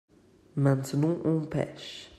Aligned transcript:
maintenant 0.55 1.19
on 1.25 1.41
pêche. 1.45 2.09